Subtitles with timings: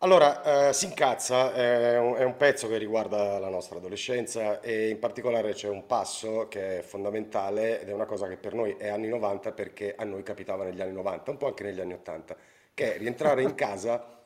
[0.00, 4.90] Allora, eh, si incazza, è un, è un pezzo che riguarda la nostra adolescenza e
[4.90, 8.76] in particolare c'è un passo che è fondamentale ed è una cosa che per noi
[8.78, 11.94] è anni 90 perché a noi capitava negli anni 90, un po' anche negli anni
[11.94, 12.36] 80,
[12.74, 14.20] che è rientrare in casa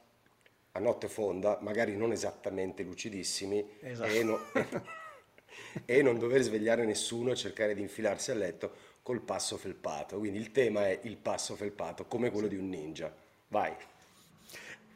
[0.73, 4.11] a notte fonda, magari non esattamente lucidissimi Esatto.
[4.11, 4.41] e, no-
[5.85, 10.19] e non dover svegliare nessuno e cercare di infilarsi a letto col passo felpato.
[10.19, 13.15] Quindi il tema è il passo felpato, come quello di un ninja.
[13.49, 13.73] Vai.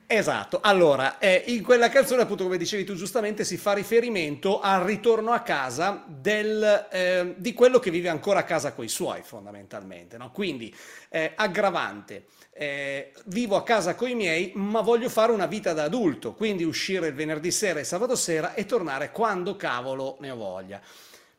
[0.06, 4.82] Esatto, allora, eh, in quella canzone, appunto, come dicevi tu giustamente, si fa riferimento al
[4.82, 9.22] ritorno a casa del, eh, di quello che vive ancora a casa con i suoi,
[9.22, 10.30] fondamentalmente, no?
[10.30, 10.72] Quindi,
[11.08, 15.84] eh, aggravante, eh, vivo a casa con i miei, ma voglio fare una vita da
[15.84, 20.36] adulto, quindi uscire il venerdì sera e sabato sera e tornare quando cavolo ne ho
[20.36, 20.80] voglia.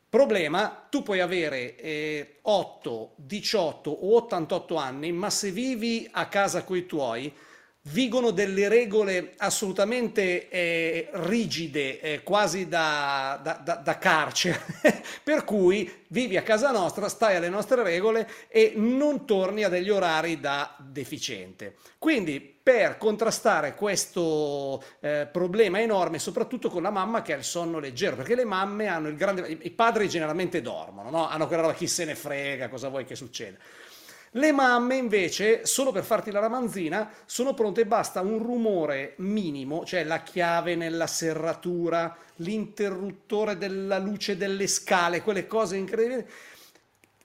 [0.08, 6.64] Problema, tu puoi avere eh, 8, 18 o 88 anni, ma se vivi a casa
[6.64, 7.32] con i tuoi,
[7.90, 14.60] vigono delle regole assolutamente eh, rigide, eh, quasi da, da- da- da carcere,
[15.22, 19.90] per cui vivi a casa nostra, stai alle nostre regole e non torni a degli
[19.90, 21.76] orari da deficiente.
[21.98, 27.78] Quindi per contrastare questo eh, problema enorme, soprattutto con la mamma che ha il sonno
[27.78, 29.58] leggero, perché le mamme hanno il grande...
[29.60, 31.28] I padri generalmente dormono, no?
[31.28, 33.56] Hanno quella roba, chi se ne frega, cosa vuoi che succeda.
[34.36, 40.04] Le mamme invece, solo per farti la ramanzina, sono pronte, basta un rumore minimo, cioè
[40.04, 46.26] la chiave nella serratura, l'interruttore della luce delle scale, quelle cose incredibili,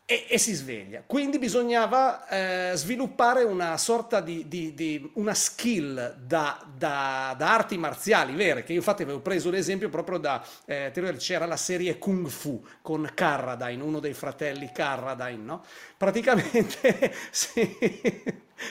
[0.06, 1.04] e, e si sveglia.
[1.06, 7.78] Quindi bisognava eh, sviluppare una sorta di, di- di- una skill da, da- da arti
[7.78, 12.28] marziali vere, che io infatti avevo preso l'esempio proprio da, eh, c'era la serie Kung
[12.28, 15.64] Fu con Carradine, uno dei fratelli Carradine, no?
[15.98, 17.78] Praticamente, sì,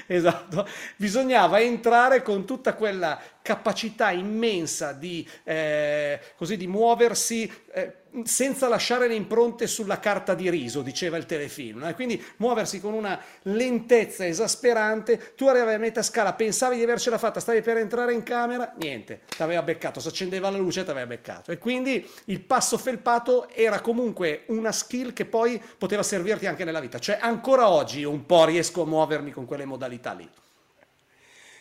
[0.06, 7.94] esatto, bisognava entrare con tutta quella capacità immensa di, eh, così, di muoversi eh,
[8.24, 11.78] senza lasciare le impronte sulla carta di riso, diceva il telefilm.
[11.78, 11.88] no?
[11.88, 15.34] E quindi muoversi con una lentezza esasperante.
[15.36, 19.22] Tu arrivavi a metà scala, pensavi di avercela fatta, stavi per entrare in camera, niente,
[19.28, 21.52] ti aveva beccato, si accendeva la luce, ti aveva beccato.
[21.52, 26.80] E quindi il passo felpato era comunque una skill che poi poteva servirti anche nella
[26.80, 26.98] vita.
[26.98, 30.28] Cioè ancora oggi un po' riesco a muovermi con quelle modalità lì.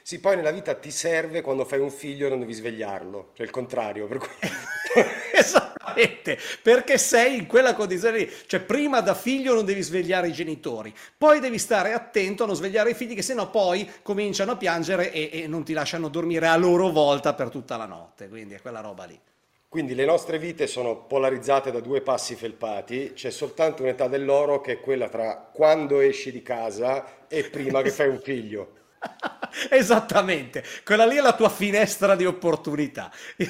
[0.10, 3.46] Sì, poi nella vita ti serve quando fai un figlio e non devi svegliarlo, cioè
[3.46, 4.28] il contrario, per cui...
[5.32, 8.32] Esattamente, perché sei in quella condizione lì.
[8.48, 12.56] Cioè, prima da figlio non devi svegliare i genitori, poi devi stare attento a non
[12.56, 16.48] svegliare i figli, che sennò poi cominciano a piangere e, e non ti lasciano dormire
[16.48, 18.30] a loro volta per tutta la notte.
[18.30, 19.20] Quindi è quella roba lì.
[19.68, 24.72] Quindi le nostre vite sono polarizzate da due passi felpati, c'è soltanto un'età dell'oro che
[24.72, 28.78] è quella tra quando esci di casa e prima che fai un figlio.
[29.70, 33.12] Esattamente, quella lì è la tua finestra di opportunità.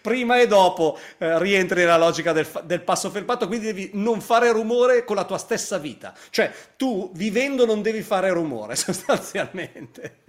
[0.00, 4.50] Prima e dopo eh, rientri nella logica del, del passo felpato, quindi devi non fare
[4.50, 6.14] rumore con la tua stessa vita.
[6.30, 10.22] Cioè, tu vivendo non devi fare rumore, sostanzialmente.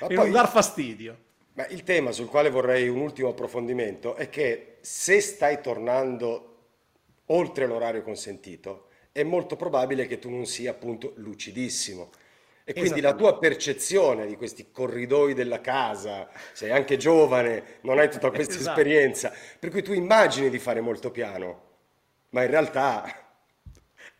[0.00, 1.16] Ma E non poi dar fastidio.
[1.54, 6.46] ma il tema sul quale vorrei un ultimo approfondimento è che se stai tornando
[7.26, 12.10] oltre l'orario consentito, è molto probabile che tu non sia appunto lucidissimo.
[12.64, 18.08] E quindi la tua percezione di questi corridoi della casa, sei anche giovane, non hai
[18.10, 18.78] tutta questa Esatto.
[18.80, 21.62] esperienza, per cui tu immagini di fare molto piano,
[22.30, 23.04] ma in realtà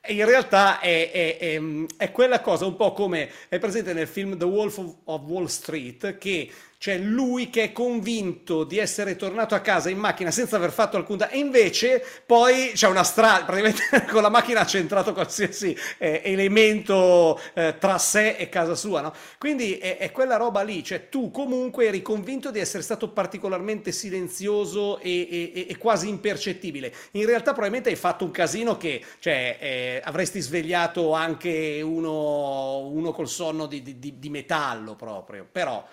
[0.08, 1.60] in realtà è, è- è-
[1.98, 5.44] è quella cosa un po' come è presente nel film The Wolf of, of Wall
[5.46, 10.56] Street, che c'è lui che è convinto di essere tornato a casa in macchina senza
[10.56, 14.66] aver fatto alcun danno, e invece poi c'è una strada, praticamente con la macchina ha
[14.66, 19.12] centrato qualsiasi eh, elemento eh, tra sé e casa sua, no?
[19.36, 23.92] Quindi è, è quella roba lì, cioè tu comunque eri convinto di essere stato particolarmente
[23.92, 26.94] silenzioso e, e- e- quasi impercettibile.
[27.12, 33.12] In realtà probabilmente hai fatto un casino che, cioè, eh, avresti svegliato anche uno, uno
[33.12, 35.86] col sonno di- di- di metallo proprio, però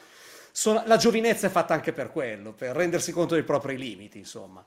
[0.57, 4.65] sono- la giovinezza è fatta anche per quello, per rendersi conto dei propri limiti, insomma.